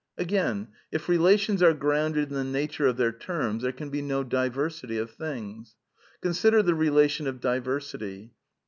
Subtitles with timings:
[0.09, 4.01] *)) Agaifl» if relations are grounded in the nature of their terms, there can be
[4.01, 5.75] no diversity of things.
[6.21, 8.33] Consider the relation of diversity.